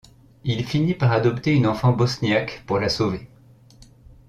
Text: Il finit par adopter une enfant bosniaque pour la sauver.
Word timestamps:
Il 0.45 0.65
finit 0.65 0.95
par 0.95 1.11
adopter 1.11 1.51
une 1.53 1.67
enfant 1.67 1.91
bosniaque 1.93 2.63
pour 2.65 2.79
la 2.79 2.89
sauver. 2.89 3.27